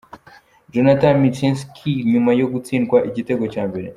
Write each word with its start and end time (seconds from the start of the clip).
Jonathan 0.73 1.15
Mckinstry 1.21 1.91
nyuma 2.11 2.31
yo 2.39 2.47
gutsindwa 2.53 2.97
igitego 3.09 3.45
cya 3.53 3.63
mbere. 3.69 3.87